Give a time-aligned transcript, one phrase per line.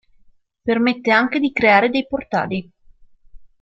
[0.63, 2.67] Permette anche di creare dei portali.